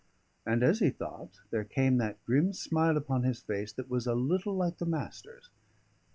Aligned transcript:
And 0.47 0.63
as 0.63 0.79
he 0.79 0.89
thought, 0.89 1.41
there 1.51 1.63
came 1.63 1.97
that 1.99 2.25
grim 2.25 2.53
smile 2.53 2.97
upon 2.97 3.21
his 3.21 3.39
face 3.43 3.71
that 3.73 3.87
was 3.87 4.07
a 4.07 4.15
little 4.15 4.55
like 4.55 4.79
the 4.79 4.87
Master's. 4.87 5.51